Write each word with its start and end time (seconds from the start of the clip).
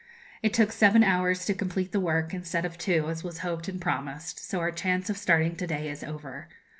It 0.41 0.51
took 0.51 0.71
seven 0.71 1.03
hours 1.03 1.45
to 1.45 1.53
complete 1.53 1.91
the 1.91 1.99
work, 1.99 2.33
instead 2.33 2.65
of 2.65 2.75
two, 2.79 3.07
as 3.07 3.23
was 3.23 3.37
hoped 3.45 3.67
and 3.67 3.79
promised, 3.79 4.39
so 4.43 4.59
our 4.59 4.71
chance 4.71 5.11
of 5.11 5.17
starting 5.19 5.55
to 5.57 5.67
day 5.67 5.87
is 5.91 6.03
over. 6.03 6.49